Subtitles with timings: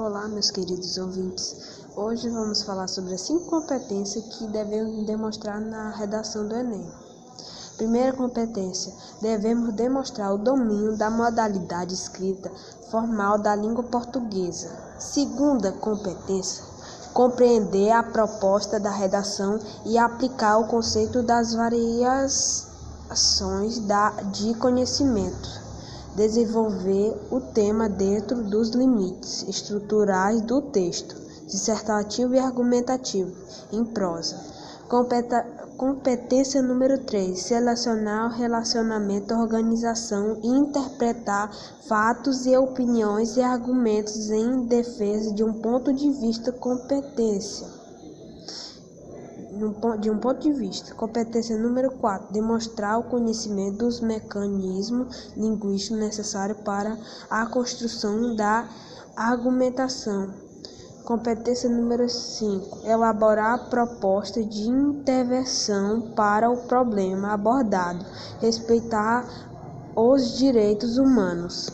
[0.00, 1.56] Olá, meus queridos ouvintes.
[1.96, 6.88] Hoje vamos falar sobre as cinco competências que devemos demonstrar na redação do Enem.
[7.76, 12.48] Primeira competência: devemos demonstrar o domínio da modalidade escrita
[12.92, 14.70] formal da língua portuguesa.
[15.00, 16.62] Segunda competência:
[17.12, 22.62] compreender a proposta da redação e aplicar o conceito das variações
[24.30, 25.67] de conhecimento
[26.18, 31.14] desenvolver o tema dentro dos limites estruturais do texto,
[31.46, 33.32] dissertativo e argumentativo,
[33.72, 34.36] em prosa.
[35.76, 41.52] Competência número 3: selecionar o relacionamento, organização e interpretar
[41.86, 46.50] fatos e opiniões e argumentos em defesa de um ponto de vista.
[46.50, 47.77] Competência
[49.58, 50.94] de um ponto de vista.
[50.94, 56.96] Competência número 4: demonstrar o conhecimento dos mecanismos linguísticos necessários para
[57.28, 58.68] a construção da
[59.16, 60.32] argumentação.
[61.04, 68.04] Competência número 5: elaborar proposta de intervenção para o problema abordado,
[68.40, 69.26] respeitar
[69.96, 71.68] os direitos humanos.